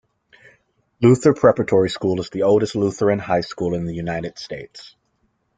Luther 0.99 1.31
Preparatory 1.31 1.91
School 1.91 2.19
is 2.19 2.31
the 2.31 2.41
oldest 2.41 2.75
Lutheran 2.75 3.19
high 3.19 3.41
school 3.41 3.75
in 3.75 3.85
the 3.85 3.93
United 3.93 4.39
States. 4.39 4.95